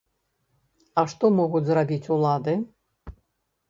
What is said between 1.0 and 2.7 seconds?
А што могуць зрабіць улады?